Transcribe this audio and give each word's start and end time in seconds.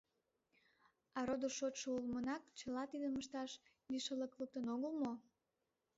А 1.17 1.19
родо-шочшо 1.27 1.87
улмынак 1.97 2.43
чыла 2.59 2.83
тидым 2.91 3.13
ышташ 3.21 3.51
лишыллыкым 3.91 4.37
луктын 4.39 4.65
огыл 4.75 4.93
мо?.. 5.01 5.13